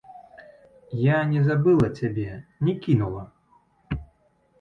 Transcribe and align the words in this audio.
Я 1.01 1.17
не 1.33 1.41
забыла 1.47 1.87
цябе, 1.99 2.25
не 2.69 2.73
кінула. 2.87 3.23